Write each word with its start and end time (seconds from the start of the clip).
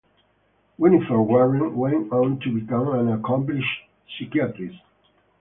Winifred 0.79 1.19
Warren 1.27 1.75
went 1.75 2.11
on 2.11 2.39
to 2.39 2.59
become 2.59 2.87
an 2.95 3.09
accomplished 3.13 3.83
psychiatrist. 4.17 4.79